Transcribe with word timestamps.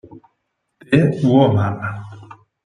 The 0.91 1.19
Woman 1.21 1.75